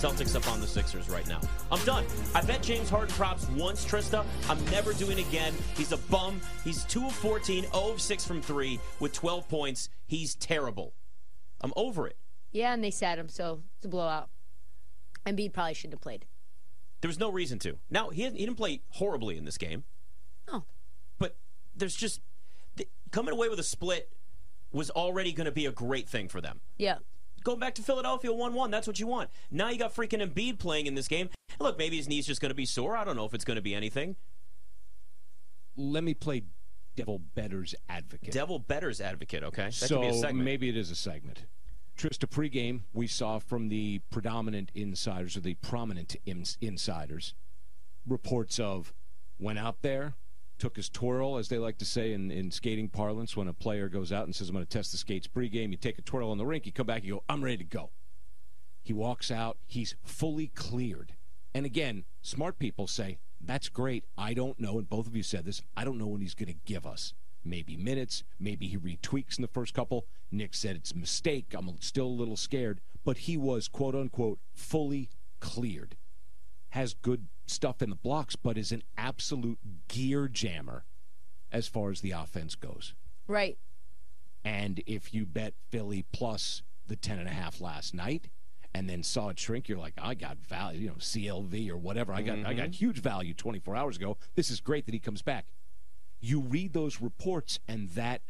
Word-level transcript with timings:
Celtics 0.00 0.36
up 0.36 0.46
on 0.46 0.60
the 0.60 0.66
Sixers 0.68 1.08
right 1.08 1.26
now. 1.26 1.40
I'm 1.72 1.84
done. 1.84 2.04
I 2.32 2.40
bet 2.42 2.62
James 2.62 2.88
Harden 2.88 3.12
props 3.16 3.48
once, 3.56 3.84
Trysta. 3.84 4.24
I'm 4.48 4.64
never 4.66 4.92
doing 4.92 5.18
again. 5.18 5.52
He's 5.76 5.90
a 5.90 5.96
bum. 5.96 6.40
He's 6.62 6.84
2 6.84 7.06
of 7.06 7.12
14, 7.14 7.64
0 7.64 7.72
of 7.72 8.00
6 8.00 8.24
from 8.24 8.40
3 8.40 8.78
with 9.00 9.12
12 9.12 9.48
points. 9.48 9.88
He's 10.06 10.36
terrible. 10.36 10.94
I'm 11.62 11.72
over 11.74 12.06
it. 12.06 12.16
Yeah, 12.52 12.72
and 12.72 12.84
they 12.84 12.92
sat 12.92 13.18
him, 13.18 13.28
so 13.28 13.64
it's 13.78 13.86
a 13.86 13.88
blowout. 13.88 14.28
Embiid 15.26 15.52
probably 15.52 15.74
shouldn't 15.74 15.94
have 15.94 16.00
played. 16.00 16.26
There 17.00 17.08
was 17.08 17.18
no 17.18 17.32
reason 17.32 17.58
to. 17.58 17.78
Now, 17.90 18.10
he, 18.10 18.22
he 18.22 18.46
didn't 18.46 18.54
play 18.54 18.82
horribly 18.90 19.36
in 19.36 19.46
this 19.46 19.58
game. 19.58 19.82
Oh. 20.46 20.62
But 21.18 21.34
there's 21.74 21.96
just. 21.96 22.20
Coming 23.10 23.34
away 23.34 23.48
with 23.48 23.58
a 23.58 23.64
split 23.64 24.12
was 24.70 24.90
already 24.90 25.32
going 25.32 25.46
to 25.46 25.50
be 25.50 25.66
a 25.66 25.72
great 25.72 26.08
thing 26.08 26.28
for 26.28 26.40
them. 26.40 26.60
Yeah. 26.76 26.98
Going 27.48 27.60
back 27.60 27.76
to 27.76 27.82
Philadelphia 27.82 28.30
1 28.30 28.52
1, 28.52 28.70
that's 28.70 28.86
what 28.86 29.00
you 29.00 29.06
want. 29.06 29.30
Now 29.50 29.70
you 29.70 29.78
got 29.78 29.94
freaking 29.94 30.20
Embiid 30.22 30.58
playing 30.58 30.86
in 30.86 30.94
this 30.94 31.08
game. 31.08 31.30
Look, 31.58 31.78
maybe 31.78 31.96
his 31.96 32.06
knee's 32.06 32.26
just 32.26 32.42
going 32.42 32.50
to 32.50 32.54
be 32.54 32.66
sore. 32.66 32.94
I 32.94 33.04
don't 33.04 33.16
know 33.16 33.24
if 33.24 33.32
it's 33.32 33.46
going 33.46 33.54
to 33.54 33.62
be 33.62 33.74
anything. 33.74 34.16
Let 35.74 36.04
me 36.04 36.12
play 36.12 36.42
devil 36.94 37.18
better's 37.18 37.74
advocate. 37.88 38.32
Devil 38.32 38.58
better's 38.58 39.00
advocate, 39.00 39.44
okay? 39.44 39.64
That 39.64 39.72
so 39.72 39.96
could 39.96 40.00
be 40.02 40.08
a 40.08 40.12
segment. 40.12 40.44
maybe 40.44 40.68
it 40.68 40.76
is 40.76 40.90
a 40.90 40.94
segment. 40.94 41.46
Trysta, 41.96 42.26
pregame, 42.28 42.82
we 42.92 43.06
saw 43.06 43.38
from 43.38 43.70
the 43.70 44.02
predominant 44.10 44.70
insiders 44.74 45.34
or 45.34 45.40
the 45.40 45.54
prominent 45.54 46.16
ins- 46.26 46.58
insiders 46.60 47.32
reports 48.06 48.58
of 48.58 48.92
went 49.38 49.58
out 49.58 49.80
there, 49.80 50.12
took 50.58 50.76
his 50.76 50.88
twirl, 50.88 51.38
as 51.38 51.48
they 51.48 51.58
like 51.58 51.78
to 51.78 51.84
say 51.84 52.12
in, 52.12 52.30
in 52.30 52.50
skating 52.50 52.88
parlance. 52.88 53.36
When 53.36 53.48
a 53.48 53.52
player 53.52 53.88
goes 53.88 54.12
out 54.12 54.24
and 54.24 54.34
says, 54.34 54.48
I'm 54.48 54.54
going 54.54 54.66
to 54.66 54.70
test 54.70 54.92
the 54.92 54.98
skates 54.98 55.26
pregame, 55.26 55.70
you 55.70 55.76
take 55.76 55.98
a 55.98 56.02
twirl 56.02 56.30
on 56.30 56.38
the 56.38 56.46
rink, 56.46 56.66
you 56.66 56.72
come 56.72 56.86
back, 56.86 57.04
you 57.04 57.14
go, 57.14 57.24
I'm 57.28 57.42
ready 57.42 57.58
to 57.58 57.64
go. 57.64 57.90
He 58.82 58.92
walks 58.92 59.30
out, 59.30 59.58
he's 59.66 59.96
fully 60.02 60.48
cleared. 60.48 61.14
And 61.54 61.66
again, 61.66 62.04
smart 62.22 62.58
people 62.58 62.86
say, 62.86 63.18
that's 63.40 63.68
great. 63.68 64.04
I 64.16 64.34
don't 64.34 64.58
know, 64.58 64.78
and 64.78 64.88
both 64.88 65.06
of 65.06 65.16
you 65.16 65.22
said 65.22 65.44
this, 65.44 65.62
I 65.76 65.84
don't 65.84 65.98
know 65.98 66.06
what 66.06 66.20
he's 66.20 66.34
going 66.34 66.52
to 66.52 66.58
give 66.64 66.86
us. 66.86 67.14
Maybe 67.44 67.76
minutes, 67.76 68.24
maybe 68.38 68.66
he 68.66 68.76
retweaks 68.76 69.38
in 69.38 69.42
the 69.42 69.48
first 69.48 69.72
couple. 69.72 70.06
Nick 70.30 70.54
said 70.54 70.76
it's 70.76 70.92
a 70.92 70.98
mistake. 70.98 71.54
I'm 71.56 71.80
still 71.80 72.06
a 72.06 72.08
little 72.08 72.36
scared. 72.36 72.80
But 73.04 73.18
he 73.18 73.36
was, 73.36 73.68
quote 73.68 73.94
unquote, 73.94 74.40
fully 74.52 75.08
cleared. 75.40 75.96
Has 76.70 76.94
good 76.94 77.26
stuff 77.46 77.82
in 77.82 77.90
the 77.90 77.96
blocks, 77.96 78.36
but 78.36 78.58
is 78.58 78.72
an 78.72 78.82
absolute 78.96 79.58
gear 79.88 80.28
jammer 80.28 80.84
as 81.50 81.66
far 81.66 81.90
as 81.90 82.00
the 82.00 82.10
offense 82.10 82.54
goes. 82.54 82.94
Right. 83.26 83.58
And 84.44 84.82
if 84.86 85.12
you 85.12 85.26
bet 85.26 85.54
Philly 85.70 86.04
plus 86.12 86.62
the 86.86 86.96
10.5 86.96 87.60
last 87.60 87.94
night, 87.94 88.28
and 88.74 88.88
then 88.88 89.02
saw 89.02 89.28
it 89.28 89.38
shrink, 89.38 89.68
you're 89.68 89.78
like, 89.78 89.94
I 90.00 90.14
got 90.14 90.38
value, 90.38 90.80
you 90.80 90.86
know, 90.88 90.94
CLV 90.94 91.70
or 91.70 91.76
whatever. 91.76 92.12
I 92.12 92.22
got 92.22 92.36
mm-hmm. 92.36 92.46
I 92.46 92.54
got 92.54 92.74
huge 92.74 93.00
value 93.00 93.34
24 93.34 93.74
hours 93.74 93.96
ago. 93.96 94.18
This 94.34 94.50
is 94.50 94.60
great 94.60 94.86
that 94.86 94.94
he 94.94 95.00
comes 95.00 95.22
back. 95.22 95.46
You 96.20 96.40
read 96.40 96.74
those 96.74 97.00
reports, 97.00 97.58
and 97.66 97.88
that 97.90 98.22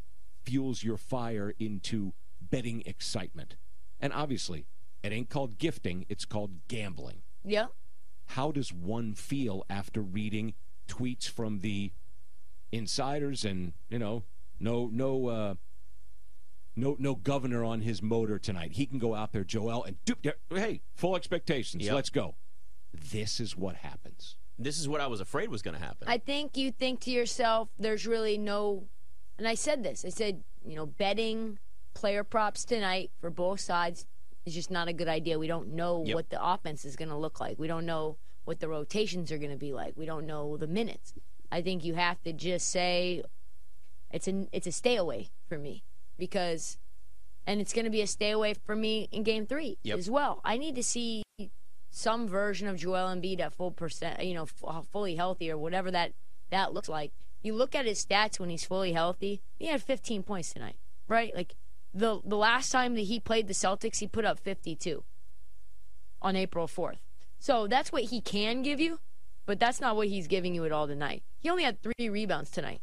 fuels 0.45 0.83
your 0.83 0.97
fire 0.97 1.53
into 1.59 2.13
betting 2.41 2.83
excitement. 2.87 3.57
And 4.01 4.13
obviously, 4.13 4.67
it 5.03 5.13
ain't 5.13 5.29
called 5.29 5.59
gifting, 5.59 6.07
it's 6.09 6.25
called 6.25 6.53
gambling. 6.69 7.23
Yeah. 7.45 7.67
How 8.29 8.53
does 8.53 8.73
one 8.73 9.15
feel 9.15 9.65
after 9.69 10.01
reading 10.01 10.55
tweets 10.87 11.29
from 11.29 11.61
the 11.61 11.93
insiders 12.73 13.45
and, 13.45 13.73
you 13.89 13.99
know, 13.99 14.25
no 14.61 14.89
no 14.93 15.27
uh 15.29 15.55
no 16.77 16.97
no 16.99 17.15
governor 17.15 17.65
on 17.65 17.81
his 17.81 18.03
motor 18.03 18.39
tonight. 18.39 18.73
He 18.73 18.87
can 18.87 18.99
go 18.99 19.15
out 19.15 19.33
there, 19.33 19.45
Joel, 19.45 19.85
and 19.85 19.97
do, 20.05 20.15
hey, 20.51 20.83
full 20.95 21.17
expectations. 21.17 21.85
Yep. 21.85 21.95
Let's 21.95 22.11
go. 22.11 22.35
This 22.93 23.41
is 23.41 23.57
what 23.57 23.77
happens. 23.77 24.37
This 24.59 24.79
is 24.79 24.89
what 24.89 25.01
I 25.01 25.07
was 25.07 25.21
afraid 25.21 25.51
was 25.51 25.63
going 25.63 25.77
to 25.77 25.83
happen. 25.83 26.09
I 26.09 26.19
think 26.19 26.57
you 26.57 26.73
think 26.73 27.01
to 27.01 27.11
yourself, 27.11 27.69
there's 27.79 28.07
really 28.07 28.37
no, 28.37 28.89
and 29.39 29.47
I 29.47 29.55
said 29.55 29.85
this. 29.85 30.05
I 30.05 30.09
said, 30.09 30.43
you 30.67 30.75
know, 30.75 30.87
betting 30.87 31.59
player 31.95 32.25
props 32.25 32.65
tonight 32.65 33.11
for 33.21 33.31
both 33.31 33.61
sides 33.61 34.07
is 34.49 34.55
just 34.55 34.71
not 34.71 34.89
a 34.89 34.93
good 34.93 35.09
idea. 35.09 35.39
We 35.39 35.47
don't 35.47 35.75
know 35.75 36.05
yep. 36.05 36.15
what 36.15 36.31
the 36.31 36.45
offense 36.45 36.85
is 36.85 36.97
going 36.97 37.11
to 37.11 37.17
look 37.17 37.41
like. 37.41 37.59
We 37.59 37.69
don't 37.69 37.87
know 37.87 38.17
what 38.45 38.61
the 38.61 38.69
rotations 38.69 39.31
are 39.31 39.39
going 39.39 39.51
to 39.51 39.57
be 39.57 39.73
like. 39.73 39.93
We 39.97 40.07
don't 40.07 40.27
know 40.27 40.57
the 40.57 40.67
minutes. 40.67 41.13
I 41.53 41.63
think 41.63 41.85
you 41.85 41.95
have 41.95 42.21
to 42.23 42.33
just 42.33 42.69
say 42.69 43.23
it's 44.11 44.27
a 44.27 44.47
it's 44.53 44.67
a 44.67 44.73
stay 44.73 44.97
away 44.97 45.29
for 45.49 45.59
me 45.59 45.85
because, 46.19 46.79
and 47.47 47.61
it's 47.61 47.73
going 47.73 47.85
to 47.85 47.91
be 47.91 48.01
a 48.01 48.07
stay 48.07 48.31
away 48.31 48.55
for 48.55 48.75
me 48.75 49.09
in 49.13 49.23
Game 49.23 49.47
Three 49.47 49.79
yep. 49.83 49.99
as 49.99 50.11
well. 50.11 50.41
I 50.45 50.59
need 50.59 50.75
to 50.77 50.83
see 50.83 51.23
some 51.91 52.29
version 52.29 52.69
of 52.69 52.77
Joel 52.77 53.15
Embiid 53.15 53.41
at 53.41 53.55
full 53.55 53.71
percent, 53.71 54.23
you 54.25 54.35
know, 54.35 54.45
f- 54.45 54.65
uh, 54.67 54.83
fully 54.83 55.17
healthy 55.17 55.51
or 55.51 55.59
whatever 55.59 55.91
that 55.91 56.13
that 56.51 56.73
looks 56.73 56.89
like. 56.89 57.13
You 57.43 57.55
look 57.55 57.75
at 57.75 57.87
his 57.87 58.05
stats 58.05 58.41
when 58.41 58.51
he's 58.51 58.65
fully 58.65 58.93
healthy. 58.93 59.43
He 59.59 59.67
had 59.67 59.83
15 59.83 60.23
points 60.25 60.53
tonight, 60.53 60.77
right? 61.07 61.35
Like 61.35 61.55
the 61.99 62.21
the 62.25 62.37
last 62.37 62.71
time 62.71 62.95
that 62.95 63.03
he 63.03 63.21
played 63.21 63.49
the 63.49 63.55
Celtics, 63.55 63.99
he 63.99 64.07
put 64.07 64.25
up 64.25 64.39
52 64.39 65.05
on 66.23 66.37
April 66.37 66.67
4th. 66.67 66.99
So 67.39 67.67
that's 67.67 67.93
what 67.93 68.05
he 68.05 68.21
can 68.21 68.63
give 68.63 68.81
you, 68.81 68.99
but 69.47 69.61
that's 69.61 69.81
not 69.81 69.97
what 69.97 70.09
he's 70.09 70.27
giving 70.27 70.55
you 70.55 70.65
at 70.65 70.73
all 70.73 70.87
tonight. 70.87 71.23
He 71.39 71.49
only 71.49 71.63
had 71.63 71.81
three 71.83 72.09
rebounds 72.09 72.51
tonight. 72.51 72.81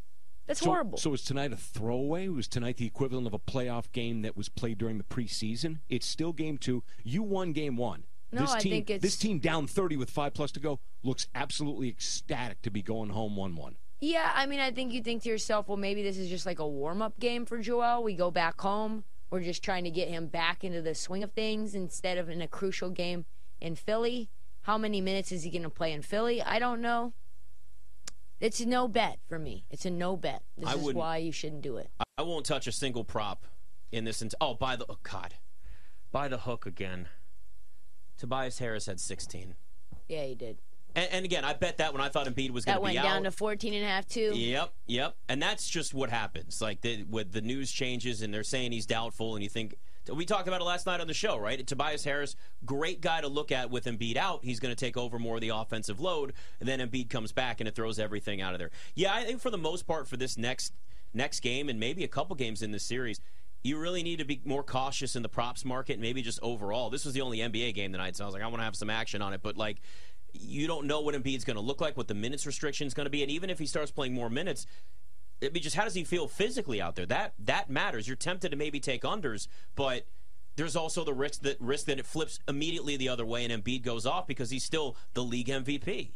That's 0.48 0.60
so, 0.60 0.68
horrible. 0.68 0.98
So 0.98 1.10
was 1.10 1.24
tonight 1.24 1.52
a 1.52 1.58
throwaway? 1.58 2.28
Was 2.28 2.48
tonight 2.48 2.78
the 2.78 2.86
equivalent 2.86 3.26
of 3.26 3.34
a 3.34 3.40
playoff 3.40 3.92
game 3.92 4.22
that 4.22 4.38
was 4.38 4.48
played 4.48 4.78
during 4.78 4.98
the 4.98 5.04
preseason? 5.04 5.80
It's 5.90 6.06
still 6.06 6.34
game 6.34 6.58
two. 6.58 6.84
You 7.04 7.24
won 7.24 7.52
game 7.52 7.78
one. 7.78 8.04
No, 8.32 8.42
this 8.42 8.52
I 8.52 8.60
team, 8.60 8.72
think 8.72 8.90
it's... 8.90 9.02
this 9.02 9.18
team 9.18 9.40
down 9.40 9.66
30 9.66 9.98
with 9.98 10.10
five 10.10 10.34
plus 10.34 10.52
to 10.54 10.60
go 10.60 10.80
looks 11.04 11.28
absolutely 11.34 11.90
ecstatic 11.90 12.62
to 12.62 12.70
be 12.70 12.82
going 12.82 13.10
home 13.10 13.36
1 13.36 13.56
1. 13.56 13.76
Yeah, 14.06 14.32
I 14.36 14.46
mean, 14.46 14.60
I 14.60 14.70
think 14.70 14.94
you 14.94 15.02
think 15.02 15.24
to 15.24 15.30
yourself, 15.30 15.68
well, 15.68 15.78
maybe 15.78 16.04
this 16.04 16.20
is 16.20 16.30
just 16.30 16.46
like 16.46 16.60
a 16.60 16.68
warm 16.68 17.02
up 17.02 17.20
game 17.20 17.44
for 17.44 17.58
Joel. 17.58 18.04
We 18.04 18.14
go 18.14 18.30
back 18.30 18.62
home. 18.62 19.04
We're 19.32 19.42
just 19.42 19.64
trying 19.64 19.84
to 19.86 19.90
get 19.90 20.10
him 20.10 20.28
back 20.28 20.64
into 20.64 20.80
the 20.84 20.94
swing 20.94 21.24
of 21.24 21.32
things 21.32 21.74
instead 21.74 22.20
of 22.20 22.30
in 22.30 22.40
a 22.40 22.48
crucial 22.48 22.92
game 22.92 23.26
in 23.60 23.74
Philly. 23.74 24.30
How 24.62 24.78
many 24.78 25.02
minutes 25.02 25.32
is 25.32 25.42
he 25.42 25.50
going 25.50 25.64
to 25.64 25.72
play 25.72 25.92
in 25.92 26.04
Philly? 26.04 26.40
I 26.40 26.60
don't 26.60 26.82
know. 26.82 27.14
It's 28.40 28.60
a 28.60 28.68
no 28.68 28.88
bet 28.88 29.18
for 29.28 29.40
me. 29.40 29.66
It's 29.72 29.86
a 29.86 29.90
no 29.90 30.16
bet. 30.16 30.44
This 30.56 30.70
I 30.70 30.76
is 30.76 30.94
why 30.94 31.18
you 31.18 31.32
shouldn't 31.32 31.64
do 31.64 31.78
it. 31.78 31.90
I 32.16 32.22
won't 32.22 32.46
touch 32.46 32.68
a 32.68 32.72
single 32.72 33.06
prop 33.06 33.48
in 33.92 34.04
this. 34.04 34.22
Ent- 34.22 34.36
oh, 34.40 34.54
by 34.54 34.76
the 34.76 34.86
oh 34.88 35.00
God, 35.02 35.34
by 36.12 36.28
the 36.28 36.38
hook 36.38 36.68
again. 36.68 37.08
Tobias 38.20 38.60
Harris 38.60 38.86
had 38.86 39.00
16. 39.00 39.56
Yeah, 40.08 40.26
he 40.26 40.36
did. 40.36 40.60
And, 40.96 41.12
and 41.12 41.26
again, 41.26 41.44
I 41.44 41.54
bet 41.54 41.78
that 41.78 41.94
when 41.94 42.02
I 42.02 42.10
thought 42.10 42.28
Embiid 42.28 42.52
was 42.52 42.66
going 42.66 42.78
to 42.78 42.84
be 42.84 42.98
out. 42.98 43.04
That 43.04 43.04
went 43.04 43.16
down 43.16 43.24
to 43.24 43.32
14 43.32 43.74
and 43.74 43.84
a 43.84 43.88
half, 43.88 44.08
too. 44.08 44.32
Yep, 44.34 44.74
yep. 44.88 45.16
And 45.30 45.42
that's 45.42 45.70
just 45.70 45.94
what 45.94 46.10
happens. 46.10 46.62
Like, 46.62 46.82
the, 46.82 47.04
with 47.04 47.32
the 47.32 47.42
news 47.42 47.72
changes 47.72 48.22
and 48.22 48.34
they're 48.34 48.44
saying 48.44 48.72
he's 48.72 48.86
doubtful, 48.86 49.36
and 49.36 49.44
you 49.44 49.50
think. 49.50 49.76
We 50.14 50.24
talked 50.24 50.48
about 50.48 50.62
it 50.62 50.66
last 50.66 50.86
night 50.86 51.02
on 51.02 51.08
the 51.08 51.16
show, 51.16 51.36
right? 51.36 51.66
Tobias 51.66 52.04
Harris, 52.04 52.36
great 52.64 53.02
guy 53.02 53.22
to 53.22 53.28
look 53.28 53.52
at 53.52 53.72
with 53.72 53.86
Embiid 53.86 54.18
out. 54.18 54.46
He's 54.46 54.60
going 54.60 54.72
to 54.72 54.80
take 54.80 54.98
over 54.98 55.18
more 55.18 55.34
of 55.36 55.42
the 55.42 55.50
offensive 55.50 56.00
load. 56.00 56.34
And 56.60 56.70
then 56.70 56.80
Embiid 56.80 57.10
comes 57.10 57.32
back 57.32 57.60
and 57.60 57.68
it 57.68 57.74
throws 57.74 57.98
everything 57.98 58.40
out 58.40 58.54
of 58.54 58.60
there. 58.60 58.70
Yeah, 58.94 59.16
I 59.16 59.24
think 59.24 59.42
for 59.42 59.50
the 59.50 59.58
most 59.58 59.88
part, 59.88 60.08
for 60.08 60.16
this 60.16 60.38
next 60.38 60.74
next 61.16 61.40
game 61.40 61.70
and 61.70 61.80
maybe 61.80 62.04
a 62.04 62.08
couple 62.08 62.36
games 62.36 62.62
in 62.62 62.70
this 62.70 62.84
series, 62.84 63.20
you 63.64 63.80
really 63.80 64.04
need 64.04 64.20
to 64.20 64.26
be 64.26 64.42
more 64.46 64.62
cautious 64.62 65.16
in 65.16 65.24
the 65.24 65.30
props 65.30 65.66
market, 65.66 66.00
maybe 66.00 66.22
just 66.22 66.40
overall. 66.44 66.92
This 66.92 67.04
was 67.04 67.16
the 67.16 67.22
only 67.22 67.40
NBA 67.40 67.74
game 67.74 67.92
tonight, 67.92 68.16
so 68.16 68.24
I 68.24 68.28
was 68.28 68.34
like, 68.36 68.44
I 68.44 68.48
want 68.48 68.60
to 68.60 68.64
have 68.64 68.76
some 68.76 68.92
action 68.92 69.24
on 69.24 69.34
it. 69.34 69.42
But 69.42 69.58
like, 69.58 69.82
you 70.42 70.68
don't 70.68 70.86
know 70.86 71.02
what 71.02 71.16
Embiid's 71.16 71.44
going 71.44 71.56
to 71.56 71.62
look 71.62 71.82
like, 71.82 71.98
what 71.98 72.08
the 72.08 72.14
minutes 72.14 72.46
restriction 72.46 72.88
is 72.88 72.94
going 72.94 73.06
to 73.06 73.10
be, 73.10 73.22
and 73.22 73.32
even 73.32 73.50
if 73.50 73.60
he 73.60 73.66
starts 73.66 73.92
playing 73.92 74.14
more 74.14 74.30
minutes, 74.30 74.66
I 75.44 75.50
mean, 75.50 75.62
just 75.62 75.76
how 75.76 75.84
does 75.84 75.94
he 75.94 76.04
feel 76.04 76.28
physically 76.28 76.82
out 76.82 76.96
there? 76.96 77.06
That 77.06 77.34
that 77.40 77.70
matters. 77.70 78.08
You're 78.08 78.16
tempted 78.16 78.50
to 78.52 78.58
maybe 78.58 78.80
take 78.80 79.04
unders, 79.04 79.48
but 79.76 80.08
there's 80.56 80.76
also 80.76 81.04
the 81.04 81.14
risk 81.14 81.42
that 81.42 81.60
risk 81.60 81.88
that 81.88 82.00
it 82.00 82.06
flips 82.06 82.40
immediately 82.48 82.96
the 82.96 83.10
other 83.10 83.26
way 83.26 83.44
and 83.46 83.64
Embiid 83.64 83.82
goes 83.84 84.06
off 84.06 84.28
because 84.28 84.50
he's 84.50 84.64
still 84.64 84.96
the 85.14 85.24
league 85.24 85.48
MVP. 85.48 86.12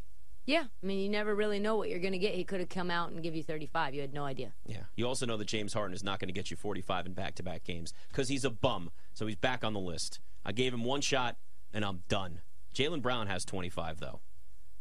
Yeah, 0.45 0.63
I 0.81 0.86
mean, 0.86 0.98
you 1.00 1.10
never 1.10 1.36
really 1.36 1.60
know 1.60 1.75
what 1.75 1.89
you're 1.89 2.00
going 2.00 2.13
to 2.13 2.18
get. 2.18 2.33
He 2.33 2.44
could 2.44 2.60
have 2.60 2.69
come 2.69 2.89
out 2.89 3.12
and 3.12 3.21
give 3.21 3.36
you 3.36 3.44
35. 3.44 3.94
You 3.94 4.01
had 4.01 4.16
no 4.16 4.25
idea. 4.25 4.54
Yeah. 4.66 4.83
You 4.95 5.06
also 5.06 5.27
know 5.27 5.38
that 5.38 5.45
James 5.45 5.74
Harden 5.74 5.94
is 5.94 6.04
not 6.04 6.19
going 6.19 6.30
to 6.30 6.33
get 6.33 6.50
you 6.50 6.57
45 6.57 7.06
in 7.06 7.13
back-to-back 7.13 7.63
games 7.66 7.94
because 8.07 8.30
he's 8.30 8.44
a 8.44 8.50
bum. 8.50 8.89
So 9.13 9.27
he's 9.27 9.36
back 9.36 9.63
on 9.63 9.74
the 9.74 9.80
list. 9.80 10.19
I 10.44 10.51
gave 10.51 10.74
him 10.74 10.83
one 10.83 11.01
shot, 11.01 11.38
and 11.71 11.86
I'm 11.86 12.01
done. 12.07 12.42
Jaylen 12.80 13.02
Brown 13.02 13.28
has 13.28 13.44
25 13.44 14.00
though. 14.00 14.22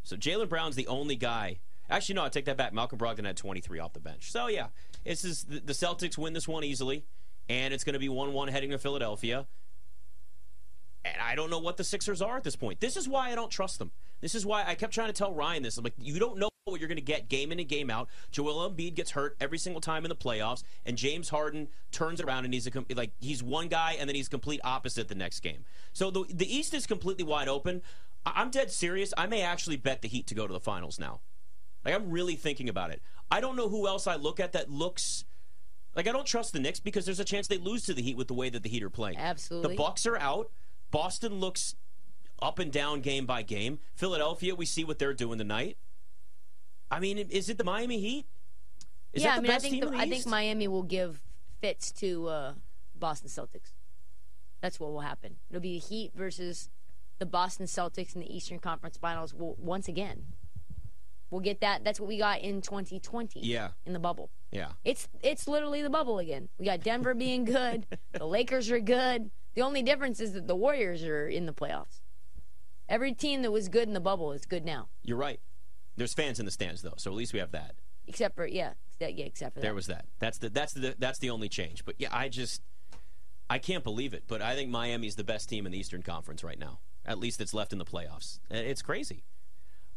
So 0.05 0.17
Jaylen 0.17 0.49
Brown's 0.49 0.77
the 0.77 0.87
only 0.87 1.17
guy. 1.17 1.59
Actually, 1.91 2.15
no, 2.17 2.25
I 2.25 2.29
take 2.29 2.45
that 2.45 2.57
back. 2.57 2.73
Malcolm 2.73 2.99
Brogdon 2.99 3.25
had 3.25 3.37
23 3.37 3.79
off 3.81 3.93
the 3.93 4.01
bench. 4.01 4.31
So 4.31 4.47
yeah, 4.47 4.69
this 5.05 5.25
is 5.25 5.45
the 5.45 5.73
Celtics 5.73 6.17
win 6.17 6.33
this 6.33 6.47
one 6.47 6.63
easily, 6.63 7.05
and 7.49 7.75
it's 7.75 7.83
going 7.83 7.95
to 7.95 7.99
be 7.99 8.09
1-1 8.09 8.51
heading 8.51 8.71
to 8.71 8.79
Philadelphia. 8.79 9.47
And 11.05 11.17
I 11.21 11.35
don't 11.35 11.51
know 11.51 11.59
what 11.59 11.77
the 11.77 11.85
Sixers 11.85 12.23
are 12.23 12.37
at 12.37 12.45
this 12.45 12.57
point. 12.57 12.81
This 12.81 12.97
is 12.97 13.09
why 13.09 13.31
I 13.31 13.35
don't 13.35 13.51
trust 13.51 13.79
them. 13.79 13.91
This 14.21 14.35
is 14.35 14.45
why 14.45 14.65
I 14.67 14.75
kept 14.75 14.93
trying 14.93 15.09
to 15.09 15.13
tell 15.13 15.33
Ryan 15.33 15.63
this. 15.63 15.79
I'm 15.79 15.85
like, 15.85 15.95
you 15.99 16.19
don't 16.19 16.39
know 16.39 16.51
what 16.71 16.81
you're 16.81 16.89
going 16.89 16.97
to 16.97 17.03
get 17.03 17.29
game 17.29 17.53
in 17.53 17.59
and 17.59 17.69
game 17.69 17.91
out. 17.91 18.09
Joel 18.31 18.71
Embiid 18.71 18.95
gets 18.95 19.13
hurt 19.13 19.37
every 19.41 19.59
single 19.59 19.81
time 19.81 20.05
in 20.05 20.09
the 20.09 20.17
playoffs, 20.17 20.63
and 20.85 20.97
James 20.97 21.29
Harden 21.29 21.69
turns 21.93 22.21
around 22.21 22.45
and 22.45 22.55
he's 22.55 22.67
a 22.67 22.71
like 22.95 23.13
he's 23.21 23.43
one 23.43 23.69
guy 23.69 23.97
and 23.99 24.09
then 24.09 24.15
he's 24.15 24.29
complete 24.29 24.61
opposite 24.65 25.09
the 25.09 25.15
next 25.15 25.41
game. 25.41 25.65
So 25.93 26.11
the 26.11 26.25
the 26.29 26.55
East 26.55 26.75
is 26.75 26.87
completely 26.87 27.25
wide 27.25 27.49
open. 27.49 27.83
I'm 28.27 28.51
dead 28.51 28.71
serious. 28.71 29.15
I 29.17 29.27
may 29.27 29.43
actually 29.43 29.77
bet 29.77 30.03
the 30.03 30.09
Heat 30.09 30.27
to 30.29 30.35
go 30.35 30.47
to 30.47 30.53
the 30.53 30.61
finals 30.61 30.99
now. 30.99 31.21
Like 31.85 31.95
I'm 31.95 32.11
really 32.11 32.37
thinking 32.37 32.69
about 32.69 32.91
it. 32.91 33.03
I 33.31 33.41
don't 33.41 33.57
know 33.57 33.69
who 33.69 33.87
else 33.87 34.07
I 34.07 34.17
look 34.17 34.41
at 34.41 34.53
that 34.53 34.71
looks 34.71 35.25
like 35.95 36.07
I 36.07 36.13
don't 36.13 36.27
trust 36.27 36.53
the 36.53 36.61
Knicks 36.61 36.81
because 36.81 37.05
there's 37.05 37.21
a 37.21 37.25
chance 37.25 37.47
they 37.47 37.59
lose 37.59 37.85
to 37.87 37.95
the 37.95 38.03
Heat 38.03 38.17
with 38.17 38.29
the 38.29 38.35
way 38.35 38.51
that 38.51 38.63
the 38.63 38.69
Heat 38.69 38.83
are 38.83 38.91
playing. 38.91 39.17
Absolutely. 39.17 39.71
The 39.71 39.77
Bucks 39.77 40.07
are 40.07 40.17
out. 40.17 40.51
Boston 40.91 41.41
looks 41.41 41.75
up 42.41 42.59
and 42.59 42.73
down 42.73 43.01
game 43.01 43.27
by 43.27 43.43
game. 43.43 43.79
Philadelphia, 43.95 44.55
we 44.55 44.67
see 44.67 44.85
what 44.85 44.99
they're 44.99 45.15
doing 45.15 45.39
tonight. 45.39 45.77
I 46.91 47.01
mean, 47.01 47.19
is 47.19 47.49
it 47.49 47.59
the 47.59 47.65
Miami 47.65 48.01
Heat? 48.01 48.27
Is 49.13 49.23
yeah, 49.23 49.37
I 49.37 49.41
mean, 49.41 49.51
I 49.51 49.59
think 49.59 49.83
the, 49.83 49.91
I 49.97 50.09
think 50.09 50.27
Miami 50.27 50.69
will 50.69 50.83
give 50.83 51.23
fits 51.61 51.93
to 51.93 52.29
uh, 52.29 52.53
Boston 52.95 53.29
Celtics. 53.29 53.73
That's 54.61 54.79
what 54.81 54.91
will 54.93 55.01
happen. 55.01 55.37
It'll 55.51 55.63
be 55.63 55.79
the 55.79 55.87
Heat 55.87 56.13
versus 56.15 56.71
the 57.19 57.27
Boston 57.27 57.67
Celtics 57.67 58.15
in 58.15 58.21
the 58.21 58.35
Eastern 58.35 58.59
Conference 58.59 58.97
Finals 58.97 59.35
once 59.37 59.89
again. 59.89 60.25
We'll 61.31 61.41
get 61.41 61.61
that. 61.61 61.85
That's 61.85 62.01
what 62.01 62.09
we 62.09 62.19
got 62.19 62.41
in 62.41 62.63
2020. 62.63 63.41
Yeah. 63.41 63.69
In 63.85 63.93
the 63.93 63.99
bubble. 63.99 64.31
Yeah. 64.51 64.69
It's 64.85 65.09
it's 65.23 65.47
literally 65.47 65.83
the 65.83 65.91
bubble 65.91 66.19
again. 66.19 66.49
We 66.59 66.65
got 66.65 66.81
Denver 66.83 67.15
being 67.15 67.45
good. 67.45 67.87
the 68.13 68.27
Lakers 68.27 68.71
are 68.71 68.81
good. 68.81 69.31
The 69.55 69.63
only 69.63 69.83
difference 69.83 70.21
is 70.21 70.33
that 70.33 70.47
the 70.47 70.57
Warriors 70.57 71.05
are 71.05 71.29
in 71.29 71.47
the 71.47 71.53
playoffs. 71.53 72.01
Every 72.89 73.13
team 73.13 73.43
that 73.43 73.51
was 73.51 73.69
good 73.69 73.87
in 73.89 73.95
the 73.95 74.01
bubble 74.01 74.33
is 74.33 74.47
good 74.47 74.65
now. 74.65 74.89
You're 75.03 75.19
right. 75.19 75.41
There's 75.99 76.15
fans 76.15 76.39
in 76.39 76.47
the 76.47 76.51
stands 76.51 76.83
though, 76.83 76.95
so 76.97 77.11
at 77.11 77.17
least 77.17 77.33
we 77.33 77.39
have 77.39 77.53
that. 77.53 77.75
Except 78.07 78.35
for 78.35 78.47
yeah, 78.47 78.73
yeah, 79.01 79.09
except 79.09 79.55
for 79.55 79.61
that. 79.61 79.67
There 79.67 79.75
was 79.75 79.87
that. 79.89 80.07
That's 80.19 80.39
the 80.39 80.49
that's 80.49 80.73
the 80.73 80.95
that's 80.99 81.19
the 81.19 81.31
only 81.31 81.49
change. 81.49 81.85
But 81.85 81.97
yeah, 81.99 82.09
I 82.11 82.29
just 82.29 82.63
I 83.51 83.59
can't 83.59 83.85
believe 83.85 84.15
it. 84.15 84.25
But 84.27 84.41
I 84.41 84.55
think 84.55 84.71
Miami's 84.71 85.17
the 85.17 85.25
best 85.25 85.49
team 85.49 85.67
in 85.67 85.73
the 85.73 85.79
Eastern 85.79 86.03
Conference 86.03 86.43
right 86.43 86.59
now. 86.59 86.79
At 87.05 87.19
least 87.19 87.41
it's 87.41 87.55
left 87.55 87.73
in 87.73 87.79
the 87.79 87.85
playoffs. 87.85 88.39
It's 88.51 88.83
crazy. 88.83 89.25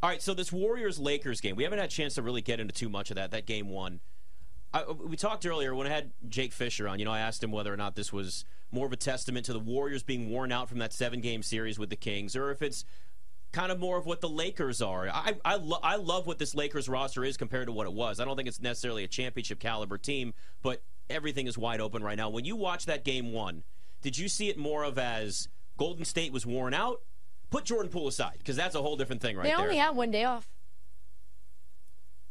All 0.03 0.09
right, 0.09 0.21
so 0.21 0.33
this 0.33 0.51
Warriors 0.51 0.97
Lakers 0.97 1.41
game, 1.41 1.55
we 1.55 1.63
haven't 1.63 1.77
had 1.77 1.89
a 1.89 1.91
chance 1.91 2.15
to 2.15 2.23
really 2.23 2.41
get 2.41 2.59
into 2.59 2.73
too 2.73 2.89
much 2.89 3.11
of 3.11 3.15
that. 3.15 3.31
That 3.31 3.45
game 3.45 3.69
one. 3.69 3.99
I, 4.73 4.83
we 4.89 5.17
talked 5.17 5.45
earlier 5.45 5.75
when 5.75 5.85
I 5.85 5.89
had 5.89 6.11
Jake 6.27 6.53
Fisher 6.53 6.87
on. 6.87 6.97
You 6.97 7.05
know, 7.05 7.11
I 7.11 7.19
asked 7.19 7.43
him 7.43 7.51
whether 7.51 7.71
or 7.71 7.77
not 7.77 7.95
this 7.95 8.11
was 8.11 8.45
more 8.71 8.87
of 8.87 8.93
a 8.93 8.97
testament 8.97 9.45
to 9.47 9.53
the 9.53 9.59
Warriors 9.59 10.01
being 10.01 10.29
worn 10.29 10.51
out 10.51 10.69
from 10.69 10.79
that 10.79 10.93
seven 10.93 11.19
game 11.19 11.43
series 11.43 11.77
with 11.77 11.89
the 11.89 11.95
Kings, 11.97 12.35
or 12.35 12.51
if 12.51 12.61
it's 12.61 12.85
kind 13.51 13.71
of 13.71 13.79
more 13.79 13.97
of 13.97 14.05
what 14.05 14.21
the 14.21 14.29
Lakers 14.29 14.81
are. 14.81 15.09
I 15.09 15.35
I, 15.43 15.55
lo- 15.55 15.79
I 15.83 15.97
love 15.97 16.27
what 16.27 16.39
this 16.39 16.55
Lakers 16.55 16.87
roster 16.87 17.23
is 17.23 17.37
compared 17.37 17.67
to 17.67 17.71
what 17.71 17.87
it 17.87 17.93
was. 17.93 18.19
I 18.19 18.25
don't 18.25 18.35
think 18.35 18.47
it's 18.47 18.61
necessarily 18.61 19.03
a 19.03 19.07
championship 19.07 19.59
caliber 19.59 19.97
team, 19.97 20.33
but 20.61 20.81
everything 21.09 21.47
is 21.47 21.57
wide 21.57 21.81
open 21.81 22.03
right 22.03 22.17
now. 22.17 22.29
When 22.29 22.45
you 22.45 22.55
watch 22.55 22.85
that 22.85 23.03
game 23.03 23.33
one, 23.33 23.63
did 24.01 24.17
you 24.17 24.29
see 24.29 24.49
it 24.49 24.57
more 24.57 24.83
of 24.83 24.97
as 24.97 25.49
Golden 25.77 26.05
State 26.05 26.31
was 26.31 26.45
worn 26.45 26.73
out? 26.73 27.01
Put 27.49 27.65
Jordan 27.65 27.91
Poole 27.91 28.07
aside 28.07 28.35
because 28.37 28.55
that's 28.55 28.75
a 28.75 28.81
whole 28.81 28.95
different 28.95 29.21
thing 29.21 29.35
right 29.35 29.43
they 29.43 29.49
there. 29.49 29.57
They 29.57 29.63
only 29.63 29.77
had 29.77 29.95
one 29.95 30.11
day 30.11 30.23
off. 30.23 30.47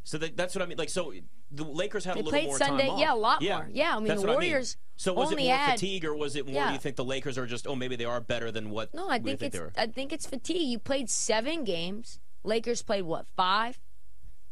So 0.03 0.17
that, 0.19 0.37
that's 0.37 0.55
what 0.55 0.63
I 0.63 0.67
mean. 0.67 0.79
Like, 0.79 0.89
so 0.89 1.13
the 1.50 1.64
Lakers 1.64 2.05
had 2.05 2.17
they 2.17 2.20
a 2.20 2.23
little 2.23 2.38
played 2.38 2.49
more 2.49 2.58
Sunday, 2.58 2.85
time 2.85 2.94
off. 2.94 3.00
Yeah, 3.00 3.14
a 3.14 3.17
lot 3.17 3.43
yeah. 3.43 3.56
more. 3.56 3.69
Yeah, 3.73 3.97
I 3.97 3.99
mean 3.99 4.08
that's 4.08 4.23
the 4.23 4.29
Warriors. 4.29 4.76
I 4.76 4.81
mean. 4.81 4.87
So 4.97 5.12
was 5.14 5.31
only 5.31 5.44
it 5.44 5.49
more 5.49 5.56
had, 5.56 5.73
fatigue, 5.73 6.05
or 6.05 6.14
was 6.14 6.37
it 6.37 6.47
more? 6.47 6.55
Yeah. 6.55 6.69
Do 6.69 6.75
you 6.75 6.79
think 6.79 6.97
the 6.97 7.05
Lakers 7.05 7.38
are 7.38 7.47
just? 7.47 7.67
Oh, 7.67 7.75
maybe 7.75 7.97
they 7.97 8.05
are 8.05 8.20
better 8.20 8.50
than 8.50 8.70
what? 8.70 8.94
No, 8.94 9.08
I 9.08 9.19
think, 9.19 9.41
think 9.41 9.55
it's. 9.55 9.79
I 9.79 9.87
think 9.87 10.12
it's 10.12 10.26
fatigue. 10.26 10.69
You 10.69 10.79
played 10.79 11.11
seven 11.11 11.64
games. 11.64 12.20
Lakers 12.44 12.82
played 12.82 13.02
what 13.02 13.26
five? 13.37 13.79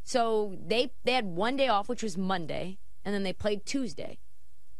So 0.02 0.56
they 0.66 0.90
they 1.04 1.12
had 1.12 1.26
one 1.26 1.56
day 1.56 1.68
off, 1.68 1.88
which 1.88 2.02
was 2.02 2.16
Monday, 2.16 2.78
and 3.04 3.14
then 3.14 3.22
they 3.22 3.32
played 3.32 3.66
Tuesday. 3.66 4.18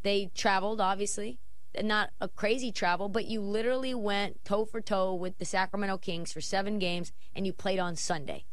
They 0.03 0.31
traveled, 0.35 0.81
obviously, 0.81 1.39
not 1.83 2.11
a 2.21 2.29
crazy 2.29 2.73
travel, 2.73 3.09
but 3.09 3.27
you 3.27 3.41
literally 3.41 3.95
went 3.95 4.45
toe 4.45 4.65
for 4.65 4.81
toe 4.81 5.15
with 5.15 5.39
the 5.39 5.45
Sacramento 5.45 5.99
Kings 5.99 6.33
for 6.33 6.41
seven 6.41 6.79
games, 6.79 7.13
and 7.35 7.47
you 7.47 7.53
played 7.53 7.79
on 7.79 7.97
Sunday. 7.97 8.45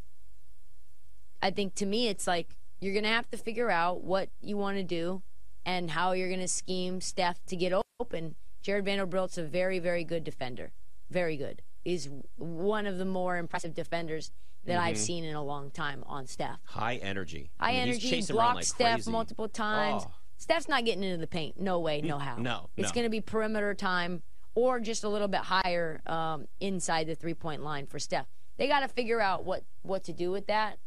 I 1.42 1.52
think 1.52 1.76
to 1.76 1.86
me, 1.86 2.08
it's 2.08 2.28
like 2.28 2.56
you're 2.86 2.94
going 2.94 3.04
to 3.04 3.10
have 3.10 3.30
to 3.32 3.38
figure 3.38 3.72
out 3.72 4.04
what 4.04 4.30
you 4.42 4.58
want 4.58 4.78
to 4.78 4.84
do 4.84 5.24
and 5.66 5.90
how 5.90 6.12
you're 6.12 6.30
going 6.30 6.40
to 6.40 6.48
scheme 6.48 7.02
Steph 7.02 7.44
to 7.48 7.56
get 7.56 7.74
open. 8.00 8.36
Jarred 8.62 8.86
Vanderbilt's 8.86 9.40
a 9.40 9.44
very, 9.44 9.80
very 9.80 10.04
good 10.04 10.24
defender. 10.24 10.72
Very 11.10 11.36
good. 11.36 11.64
He's 11.84 12.10
one 12.38 12.86
of 12.86 13.00
the 13.00 13.06
more 13.06 13.38
impressive 13.38 13.74
defenders 13.74 14.32
that 14.66 14.78
mm-hmm. 14.78 14.86
I've 14.86 14.98
seen 14.98 15.24
in 15.24 15.36
a 15.36 15.44
long 15.44 15.72
time 15.72 16.04
on 16.06 16.28
Steph. 16.28 16.60
High 16.66 16.96
energy. 16.98 17.50
High 17.60 17.70
I 17.70 17.74
mean, 17.74 17.82
energy. 17.90 18.22
Blocked 18.30 18.56
like 18.56 18.66
Steph 18.66 18.94
crazy. 18.94 19.12
multiple 19.12 19.48
times. 19.48 20.04
Oh. 20.06 20.12
Steph's 20.38 20.70
not 20.70 20.86
getting 20.86 21.04
into 21.04 21.18
the 21.18 21.28
paint. 21.28 21.60
No 21.60 21.80
way, 21.80 22.02
no 22.02 22.20
how. 22.20 22.38
No. 22.38 22.70
It's 22.78 22.90
no. 22.90 22.94
going 22.94 23.06
to 23.06 23.10
be 23.10 23.22
perimeter 23.22 23.74
time 23.74 24.22
or 24.54 24.80
just 24.80 25.04
a 25.04 25.10
little 25.10 25.28
bit 25.28 25.42
higher 25.42 26.02
um, 26.06 26.48
inside 26.60 27.08
the 27.08 27.16
three 27.16 27.34
point 27.34 27.64
line 27.64 27.88
for 27.88 27.98
Steph. 27.98 28.28
They 28.58 28.68
got 28.68 28.82
to 28.82 28.88
figure 28.88 29.20
out 29.20 29.44
what, 29.44 29.64
what 29.82 30.04
to 30.06 30.14
do 30.14 30.32
with 30.32 30.48
that. 30.48 30.78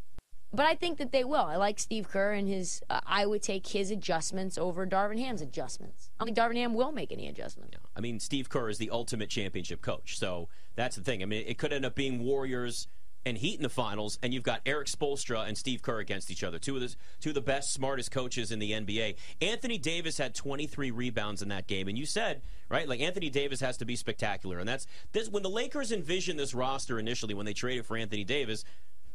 But 0.52 0.66
I 0.66 0.74
think 0.74 0.98
that 0.98 1.12
they 1.12 1.24
will. 1.24 1.44
I 1.44 1.56
like 1.56 1.78
Steve 1.78 2.08
Kerr 2.08 2.32
and 2.32 2.48
his. 2.48 2.82
Uh, 2.88 3.00
I 3.06 3.26
would 3.26 3.42
take 3.42 3.66
his 3.66 3.90
adjustments 3.90 4.56
over 4.56 4.86
Darvin 4.86 5.18
Ham's 5.18 5.42
adjustments. 5.42 6.10
I 6.18 6.24
think 6.24 6.36
Darvin 6.36 6.56
Ham 6.56 6.74
will 6.74 6.92
make 6.92 7.12
any 7.12 7.28
adjustment. 7.28 7.70
Yeah. 7.72 7.80
I 7.94 8.00
mean, 8.00 8.18
Steve 8.18 8.48
Kerr 8.48 8.68
is 8.70 8.78
the 8.78 8.90
ultimate 8.90 9.28
championship 9.28 9.82
coach, 9.82 10.18
so 10.18 10.48
that's 10.74 10.96
the 10.96 11.02
thing. 11.02 11.22
I 11.22 11.26
mean, 11.26 11.44
it 11.46 11.58
could 11.58 11.72
end 11.72 11.84
up 11.84 11.94
being 11.94 12.20
Warriors 12.20 12.88
and 13.26 13.36
Heat 13.36 13.56
in 13.56 13.62
the 13.62 13.68
finals, 13.68 14.18
and 14.22 14.32
you've 14.32 14.42
got 14.42 14.62
Erik 14.64 14.88
Spoelstra 14.88 15.46
and 15.46 15.58
Steve 15.58 15.82
Kerr 15.82 15.98
against 15.98 16.30
each 16.30 16.42
other, 16.42 16.58
two 16.58 16.76
of 16.76 16.80
the 16.80 16.94
two 17.20 17.30
of 17.30 17.34
the 17.34 17.40
best, 17.42 17.72
smartest 17.72 18.10
coaches 18.10 18.50
in 18.50 18.58
the 18.58 18.72
NBA. 18.72 19.16
Anthony 19.42 19.76
Davis 19.76 20.16
had 20.16 20.34
23 20.34 20.90
rebounds 20.90 21.42
in 21.42 21.48
that 21.50 21.66
game, 21.66 21.88
and 21.88 21.98
you 21.98 22.06
said 22.06 22.40
right, 22.70 22.88
like 22.88 23.00
Anthony 23.00 23.30
Davis 23.30 23.60
has 23.60 23.76
to 23.78 23.84
be 23.84 23.96
spectacular, 23.96 24.58
and 24.58 24.68
that's 24.68 24.86
this. 25.12 25.28
When 25.28 25.42
the 25.42 25.50
Lakers 25.50 25.92
envisioned 25.92 26.38
this 26.38 26.54
roster 26.54 26.98
initially, 26.98 27.34
when 27.34 27.46
they 27.46 27.54
traded 27.54 27.86
for 27.86 27.96
Anthony 27.96 28.24
Davis, 28.24 28.64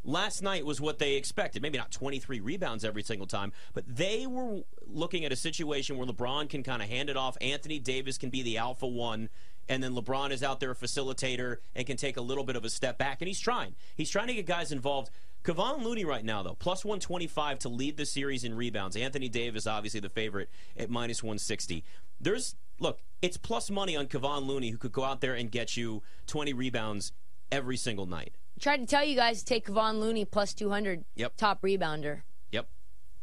last 0.03 0.41
night 0.41 0.65
was 0.65 0.81
what 0.81 0.99
they 0.99 1.15
expected. 1.15 1.61
Maybe 1.61 1.77
not 1.77 1.91
23 1.91 2.39
rebounds 2.39 2.83
every 2.83 3.03
single 3.03 3.27
time, 3.27 3.51
but 3.73 3.83
they 3.87 4.27
were 4.27 4.61
looking 4.85 5.25
at 5.25 5.31
a 5.31 5.35
situation 5.35 5.97
where 5.97 6.07
LeBron 6.07 6.49
can 6.49 6.63
kind 6.63 6.81
of 6.81 6.89
hand 6.89 7.09
it 7.09 7.17
off. 7.17 7.37
Anthony 7.41 7.79
Davis 7.79 8.17
can 8.17 8.29
be 8.29 8.41
the 8.41 8.57
alpha 8.57 8.87
one. 8.87 9.29
And 9.69 9.81
then 9.81 9.95
LeBron 9.95 10.31
is 10.31 10.43
out 10.43 10.59
there 10.59 10.71
a 10.71 10.75
facilitator 10.75 11.57
and 11.73 11.87
can 11.87 11.95
take 11.95 12.17
a 12.17 12.21
little 12.21 12.43
bit 12.43 12.57
of 12.57 12.65
a 12.65 12.69
step 12.69 12.97
back. 12.97 13.21
And 13.21 13.27
he's 13.27 13.39
trying. 13.39 13.75
He's 13.95 14.09
trying 14.09 14.27
to 14.27 14.33
get 14.33 14.45
guys 14.45 14.71
involved. 14.73 15.09
Kevon 15.45 15.83
Looney 15.83 16.05
right 16.05 16.23
now, 16.23 16.43
though, 16.43 16.55
plus 16.55 16.85
125 16.85 17.59
to 17.59 17.69
lead 17.69 17.97
the 17.97 18.05
series 18.05 18.43
in 18.43 18.55
rebounds. 18.55 18.95
Anthony 18.95 19.29
Davis, 19.29 19.67
obviously 19.67 19.99
the 19.99 20.09
favorite, 20.09 20.49
at 20.77 20.89
minus 20.89 21.21
160. 21.21 21.83
There's, 22.19 22.55
look, 22.79 22.99
it's 23.21 23.37
plus 23.37 23.69
money 23.69 23.95
on 23.95 24.07
Kevon 24.07 24.45
Looney, 24.45 24.69
who 24.69 24.77
could 24.77 24.93
go 24.93 25.03
out 25.03 25.21
there 25.21 25.33
and 25.33 25.51
get 25.51 25.75
you 25.75 26.01
20 26.27 26.53
rebounds 26.53 27.11
every 27.51 27.77
single 27.77 28.05
night 28.05 28.35
tried 28.63 28.77
to 28.77 28.85
tell 28.85 29.03
you 29.03 29.15
guys 29.15 29.39
to 29.39 29.45
take 29.45 29.67
Kevon 29.67 29.99
Looney 29.99 30.23
plus 30.25 30.53
200 30.53 31.03
yep. 31.15 31.35
top 31.35 31.61
rebounder. 31.61 32.21
Yep. 32.51 32.67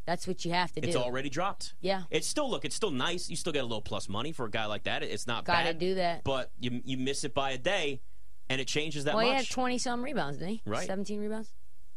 That's 0.04 0.26
what 0.28 0.44
you 0.44 0.52
have 0.52 0.70
to 0.72 0.80
do. 0.80 0.86
It's 0.86 0.96
already 0.96 1.30
dropped. 1.30 1.74
Yeah. 1.80 2.02
It's 2.10 2.28
still 2.28 2.48
look. 2.50 2.64
It's 2.64 2.76
still 2.76 2.90
nice. 2.90 3.30
You 3.30 3.36
still 3.36 3.52
get 3.52 3.60
a 3.60 3.66
little 3.66 3.80
plus 3.80 4.08
money 4.08 4.32
for 4.32 4.44
a 4.44 4.50
guy 4.50 4.66
like 4.66 4.84
that. 4.84 5.02
It's 5.02 5.26
not 5.26 5.44
Gotta 5.44 5.70
bad. 5.70 5.78
do 5.78 5.94
that. 5.94 6.24
But 6.24 6.50
you 6.60 6.82
you 6.84 6.98
miss 6.98 7.24
it 7.24 7.32
by 7.32 7.52
a 7.52 7.58
day, 7.58 8.02
and 8.48 8.60
it 8.60 8.66
changes 8.66 9.04
that 9.04 9.14
well, 9.14 9.24
much. 9.24 9.30
Well, 9.30 9.38
he 9.38 9.44
had 9.46 9.50
twenty 9.50 9.78
some 9.78 10.02
rebounds, 10.02 10.38
didn't 10.38 10.50
he? 10.50 10.62
Right. 10.66 10.86
Seventeen 10.86 11.20
rebounds. 11.20 11.52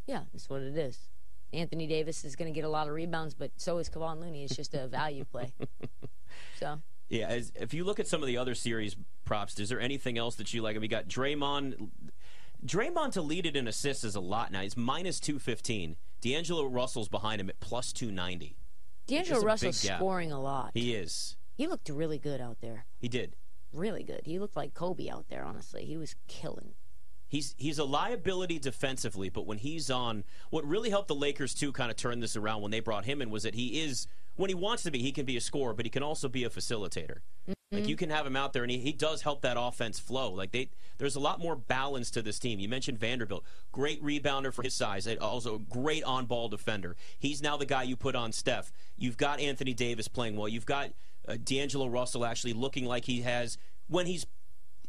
Yeah, 0.07 0.21
that's 0.31 0.49
what 0.49 0.61
it 0.61 0.77
is. 0.77 0.97
Anthony 1.51 1.85
Davis 1.85 2.25
is 2.25 2.35
going 2.35 2.51
to 2.51 2.55
get 2.55 2.65
a 2.65 2.69
lot 2.69 2.87
of 2.87 2.93
rebounds, 2.93 3.35
but 3.35 3.51
so 3.57 3.77
is 3.77 3.89
Kevon 3.89 4.19
Looney. 4.19 4.43
It's 4.43 4.55
just 4.55 4.73
a 4.73 4.87
value 4.89 5.23
play. 5.23 5.53
So. 6.59 6.79
Yeah, 7.09 7.27
as, 7.27 7.51
if 7.55 7.75
you 7.75 7.83
look 7.83 7.99
at 7.99 8.07
some 8.07 8.23
of 8.23 8.27
the 8.27 8.37
other 8.37 8.55
series 8.55 8.95
props, 9.23 9.59
is 9.59 9.69
there 9.69 9.79
anything 9.79 10.17
else 10.17 10.35
that 10.37 10.51
you 10.51 10.63
like? 10.63 10.79
We 10.79 10.87
got 10.87 11.07
Draymond 11.07 11.89
Draymond 12.65 13.11
to 13.13 13.21
lead 13.21 13.45
it 13.45 13.55
in 13.55 13.67
assists 13.67 14.03
is 14.03 14.15
a 14.15 14.21
lot 14.21 14.51
now. 14.51 14.61
He's 14.61 14.77
minus 14.77 15.19
215. 15.19 15.97
D'Angelo 16.21 16.65
Russell's 16.65 17.09
behind 17.09 17.41
him 17.41 17.49
at 17.49 17.59
plus 17.59 17.91
290. 17.91 18.55
D'Angelo 19.07 19.41
Russell's 19.41 19.77
scoring 19.77 20.31
a 20.31 20.41
lot. 20.41 20.71
He 20.73 20.93
is. 20.93 21.35
He 21.55 21.67
looked 21.67 21.89
really 21.89 22.17
good 22.17 22.39
out 22.39 22.57
there. 22.61 22.85
He 22.97 23.09
did. 23.09 23.35
Really 23.73 24.03
good. 24.03 24.21
He 24.25 24.39
looked 24.39 24.55
like 24.55 24.73
Kobe 24.73 25.09
out 25.09 25.25
there, 25.29 25.43
honestly. 25.43 25.83
He 25.83 25.97
was 25.97 26.15
killing. 26.27 26.73
He's 27.27 27.55
he's 27.57 27.79
a 27.79 27.83
liability 27.83 28.59
defensively, 28.59 29.29
but 29.29 29.47
when 29.47 29.57
he's 29.57 29.89
on, 29.89 30.23
what 30.51 30.65
really 30.65 30.91
helped 30.91 31.07
the 31.07 31.15
Lakers 31.15 31.55
too 31.55 31.71
kind 31.71 31.89
of 31.89 31.97
turn 31.97 32.19
this 32.19 32.35
around 32.35 32.61
when 32.61 32.71
they 32.71 32.79
brought 32.79 33.05
him 33.05 33.21
in 33.21 33.31
was 33.31 33.43
that 33.43 33.55
he 33.55 33.81
is 33.81 34.07
when 34.35 34.49
he 34.49 34.55
wants 34.55 34.83
to 34.83 34.91
be, 34.91 34.99
he 34.99 35.11
can 35.11 35.25
be 35.25 35.37
a 35.37 35.41
scorer, 35.41 35.73
but 35.73 35.85
he 35.85 35.89
can 35.89 36.03
also 36.03 36.27
be 36.27 36.43
a 36.43 36.49
facilitator. 36.49 37.19
Mm-hmm. 37.47 37.77
Like 37.77 37.87
you 37.87 37.95
can 37.95 38.09
have 38.09 38.25
him 38.25 38.35
out 38.35 38.53
there, 38.53 38.63
and 38.63 38.71
he, 38.71 38.77
he 38.77 38.91
does 38.91 39.21
help 39.21 39.41
that 39.41 39.57
offense 39.59 39.99
flow. 39.99 40.31
Like 40.31 40.51
they, 40.51 40.69
there's 40.97 41.15
a 41.15 41.19
lot 41.19 41.39
more 41.39 41.55
balance 41.55 42.11
to 42.11 42.21
this 42.21 42.39
team. 42.39 42.59
You 42.59 42.69
mentioned 42.69 42.99
Vanderbilt, 42.99 43.43
great 43.71 44.03
rebounder 44.03 44.53
for 44.53 44.63
his 44.63 44.73
size, 44.73 45.07
also 45.17 45.55
a 45.55 45.59
great 45.59 46.03
on-ball 46.03 46.49
defender. 46.49 46.95
He's 47.19 47.41
now 47.41 47.57
the 47.57 47.65
guy 47.65 47.83
you 47.83 47.95
put 47.95 48.15
on 48.15 48.31
Steph. 48.31 48.71
You've 48.97 49.17
got 49.17 49.39
Anthony 49.39 49.73
Davis 49.73 50.07
playing 50.07 50.35
well. 50.35 50.47
You've 50.47 50.65
got 50.65 50.91
uh, 51.27 51.37
D'Angelo 51.43 51.87
Russell 51.87 52.25
actually 52.25 52.53
looking 52.53 52.85
like 52.85 53.05
he 53.05 53.21
has 53.21 53.57
when 53.87 54.05
he's, 54.05 54.25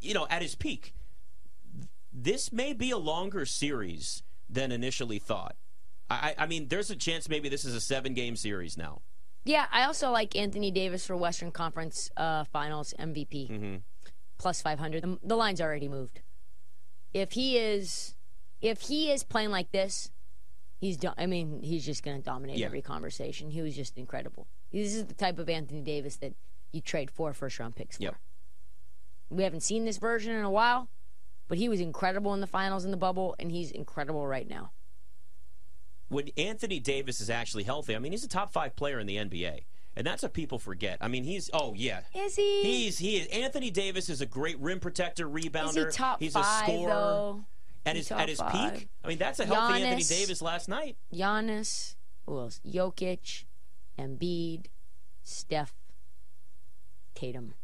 you 0.00 0.14
know, 0.14 0.26
at 0.28 0.42
his 0.42 0.54
peak. 0.54 0.94
This 2.12 2.52
may 2.52 2.72
be 2.72 2.90
a 2.90 2.98
longer 2.98 3.44
series 3.44 4.22
than 4.48 4.70
initially 4.70 5.18
thought. 5.18 5.56
I, 6.10 6.34
I 6.38 6.46
mean, 6.46 6.68
there's 6.68 6.90
a 6.90 6.96
chance 6.96 7.28
maybe 7.28 7.48
this 7.48 7.64
is 7.64 7.74
a 7.74 7.80
seven 7.80 8.14
game 8.14 8.36
series 8.36 8.76
now. 8.76 9.00
Yeah, 9.44 9.66
I 9.70 9.84
also 9.84 10.10
like 10.10 10.34
Anthony 10.36 10.70
Davis 10.70 11.06
for 11.06 11.16
Western 11.16 11.50
Conference 11.50 12.10
uh, 12.16 12.44
Finals 12.44 12.94
MVP 12.98 13.50
Mm-hmm. 13.50 13.74
plus 14.38 14.62
500. 14.62 15.02
The, 15.02 15.18
the 15.22 15.36
line's 15.36 15.60
already 15.60 15.88
moved. 15.88 16.20
If 17.12 17.32
he 17.32 17.58
is, 17.58 18.14
if 18.62 18.80
he 18.82 19.10
is 19.12 19.22
playing 19.22 19.50
like 19.50 19.70
this, 19.70 20.10
he's. 20.80 20.96
Do- 20.96 21.12
I 21.16 21.26
mean, 21.26 21.60
he's 21.62 21.84
just 21.84 22.02
going 22.02 22.16
to 22.16 22.22
dominate 22.22 22.56
Yeah. 22.58 22.66
every 22.66 22.82
conversation. 22.82 23.50
He 23.50 23.60
was 23.62 23.76
just 23.76 23.96
incredible. 23.98 24.46
This 24.72 24.94
is 24.94 25.06
the 25.06 25.14
type 25.14 25.38
of 25.38 25.48
Anthony 25.48 25.80
Davis 25.82 26.16
that 26.16 26.32
you 26.72 26.80
trade 26.80 27.10
four 27.10 27.32
first 27.32 27.58
round 27.60 27.76
picks 27.76 27.98
for. 27.98 28.02
Yep. 28.04 28.16
We 29.30 29.42
haven't 29.44 29.60
seen 29.62 29.84
this 29.84 29.98
version 29.98 30.34
in 30.34 30.42
a 30.44 30.50
while, 30.50 30.88
but 31.48 31.58
he 31.58 31.68
was 31.68 31.80
incredible 31.80 32.34
in 32.34 32.40
the 32.40 32.46
finals 32.46 32.84
in 32.84 32.90
the 32.90 32.96
bubble, 32.96 33.36
and 33.38 33.52
he's 33.52 33.70
incredible 33.70 34.26
right 34.26 34.48
now. 34.48 34.72
When 36.14 36.28
Anthony 36.36 36.78
Davis 36.78 37.20
is 37.20 37.28
actually 37.28 37.64
healthy, 37.64 37.96
I 37.96 37.98
mean, 37.98 38.12
he's 38.12 38.22
a 38.22 38.28
top 38.28 38.52
five 38.52 38.76
player 38.76 39.00
in 39.00 39.06
the 39.08 39.16
NBA. 39.16 39.64
And 39.96 40.06
that's 40.06 40.22
what 40.22 40.32
people 40.32 40.58
forget. 40.60 40.98
I 41.00 41.08
mean, 41.08 41.24
he's 41.24 41.50
oh 41.52 41.74
yeah, 41.76 42.00
Is 42.14 42.36
he? 42.36 42.62
he's 42.62 42.98
he 42.98 43.16
is. 43.16 43.26
Anthony 43.28 43.70
Davis 43.70 44.08
is 44.08 44.20
a 44.20 44.26
great 44.26 44.58
rim 44.60 44.78
protector, 44.80 45.28
rebounder. 45.28 45.88
is 45.88 45.94
he 45.94 45.98
top 45.98 46.20
he's 46.20 46.32
five 46.34 46.68
a 46.68 46.72
scorer. 46.72 46.90
though? 46.90 47.44
At 47.86 47.96
He's 47.96 48.08
his 48.08 48.18
at 48.18 48.28
his 48.28 48.38
five. 48.38 48.74
peak, 48.74 48.88
I 49.04 49.08
mean, 49.08 49.18
that's 49.18 49.40
a 49.40 49.44
healthy 49.44 49.82
Anthony 49.82 50.02
Davis 50.04 50.40
last 50.40 50.68
night. 50.68 50.96
Giannis, 51.12 51.96
who 52.26 52.38
else? 52.38 52.60
Jokic, 52.66 53.44
Embiid, 53.98 54.66
Steph, 55.22 55.74
Tatum. 57.14 57.54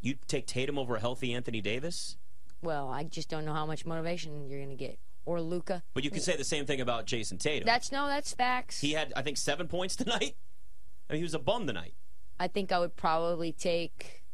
You 0.00 0.16
take 0.26 0.46
Tatum 0.46 0.78
over 0.78 0.96
a 0.96 1.00
healthy 1.00 1.32
Anthony 1.34 1.60
Davis, 1.60 2.16
Well, 2.62 2.88
I 2.88 3.04
just 3.04 3.28
don't 3.28 3.44
know 3.44 3.54
how 3.54 3.66
much 3.66 3.84
motivation 3.86 4.48
you're 4.48 4.58
going 4.60 4.70
to 4.70 4.76
get. 4.76 4.98
Or 5.28 5.42
Luka. 5.42 5.82
but 5.92 6.04
you 6.04 6.10
can 6.10 6.22
say 6.22 6.36
the 6.38 6.42
same 6.42 6.64
thing 6.64 6.80
about 6.80 7.04
Jayson 7.04 7.36
Tatum. 7.38 7.66
That's 7.66 7.92
no, 7.92 8.06
that's 8.06 8.32
facts. 8.32 8.80
he 8.80 8.92
had, 8.92 9.12
I 9.14 9.20
think, 9.20 9.36
seven 9.36 9.68
points 9.68 9.94
tonight. 10.02 10.36
I 11.10 11.12
mean, 11.12 11.18
he 11.18 11.22
was 11.22 11.34
a 11.34 11.38
bum 11.38 11.66
tonight. 11.66 11.92
I 12.40 12.48
think 12.48 12.72
I 12.72 12.78
would 12.78 12.96
probably 12.96 13.52
take. 13.52 14.24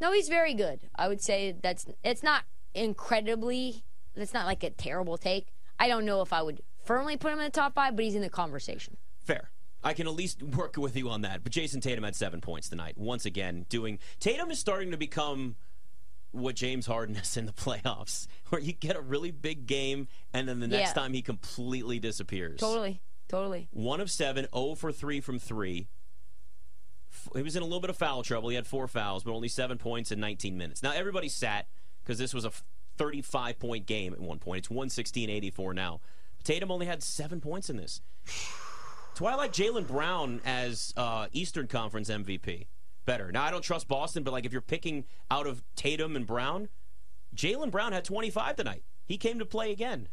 No, 0.00 0.12
he's 0.12 0.28
very 0.28 0.52
good. 0.54 0.80
I 0.96 1.06
would 1.06 1.20
say 1.20 1.54
that's. 1.62 1.86
It's 2.02 2.24
not 2.24 2.42
incredibly. 2.74 3.84
It's 4.16 4.34
not 4.34 4.46
like 4.46 4.64
a 4.64 4.70
terrible 4.70 5.16
take. 5.16 5.46
I 5.78 5.86
don't 5.86 6.04
know 6.04 6.22
if 6.22 6.32
I 6.32 6.42
would 6.42 6.60
firmly 6.84 7.16
put 7.16 7.32
him 7.32 7.38
in 7.38 7.44
the 7.44 7.50
top 7.50 7.74
five, 7.74 7.94
but 7.94 8.04
he's 8.04 8.16
in 8.16 8.22
the 8.22 8.28
conversation. 8.28 8.96
Fair. 9.24 9.50
I 9.84 9.94
can 9.94 10.08
at 10.08 10.14
least 10.14 10.42
work 10.56 10.76
with 10.76 10.96
you 10.96 11.08
on 11.08 11.20
that. 11.22 11.44
But 11.44 11.52
Jayson 11.52 11.80
Tatum 11.80 12.02
had 12.02 12.16
seven 12.16 12.40
points 12.40 12.68
tonight. 12.68 12.98
Once 12.98 13.26
again, 13.26 13.66
doing 13.68 14.00
Tatum 14.18 14.50
is 14.50 14.58
starting 14.58 14.90
to 14.90 14.96
become 14.96 15.54
what 16.32 16.54
James 16.56 16.86
Harden 16.86 17.16
is 17.16 17.36
in 17.36 17.46
the 17.46 17.52
playoffs, 17.52 18.26
where 18.48 18.60
you 18.60 18.72
get 18.72 18.96
a 18.96 19.00
really 19.00 19.30
big 19.30 19.66
game 19.66 20.08
and 20.32 20.48
then 20.48 20.60
the 20.60 20.66
next 20.68 20.90
Yeah. 20.90 21.02
time 21.02 21.12
he 21.14 21.22
completely 21.22 21.98
disappears. 21.98 22.60
Totally, 22.60 23.00
totally. 23.28 23.68
One 23.70 24.00
of 24.00 24.10
seven, 24.10 24.46
0 24.54 24.74
for 24.74 24.90
three 24.92 25.20
from 25.20 25.38
three. 25.38 25.86
He 27.36 27.42
was 27.42 27.56
in 27.56 27.62
a 27.62 27.66
little 27.66 27.80
bit 27.80 27.90
of 27.90 27.96
foul 27.96 28.22
trouble. 28.22 28.48
He 28.48 28.56
had 28.56 28.66
four 28.66 28.88
fouls, 28.88 29.22
but 29.24 29.32
only 29.32 29.48
seven 29.48 29.78
points 29.78 30.10
in 30.10 30.18
19 30.20 30.56
minutes. 30.56 30.82
Now 30.82 30.92
everybody 30.92 31.28
sat 31.28 31.66
because 32.02 32.18
this 32.18 32.32
was 32.34 32.44
a 32.44 32.50
35 32.96 33.58
point 33.58 33.86
game 33.86 34.12
at 34.12 34.20
one 34.20 34.38
point. 34.38 34.58
It's 34.60 34.70
116 34.70 35.28
84 35.30 35.74
now. 35.74 36.00
Tatum 36.42 36.70
only 36.70 36.86
had 36.86 37.02
seven 37.02 37.40
points 37.40 37.70
in 37.70 37.76
this. 37.76 38.00
That's 38.26 39.20
why 39.20 39.32
I 39.32 39.34
like 39.34 39.52
Jaylen 39.52 39.86
Brown 39.86 40.40
as 40.46 40.94
uh, 40.96 41.26
Eastern 41.32 41.66
Conference 41.68 42.08
MVP 42.08 42.66
better. 43.04 43.32
Now 43.32 43.44
I 43.44 43.50
don't 43.50 43.62
trust 43.62 43.88
Boston, 43.88 44.22
but 44.22 44.32
like 44.32 44.46
if 44.46 44.52
you're 44.52 44.60
picking 44.60 45.04
out 45.30 45.46
of 45.46 45.62
Tatum 45.76 46.16
and 46.16 46.26
Brown, 46.26 46.68
Jaylen 47.34 47.70
Brown 47.70 47.92
had 47.92 48.04
25 48.04 48.56
tonight. 48.56 48.84
He 49.04 49.16
came 49.16 49.38
to 49.38 49.46
play 49.46 49.72
again. 49.72 50.08